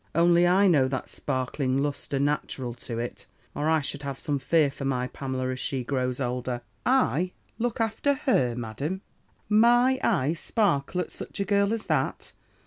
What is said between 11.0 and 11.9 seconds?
at such a girl as